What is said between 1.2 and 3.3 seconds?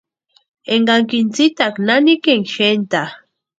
tsïtaaka nanikini xentaa.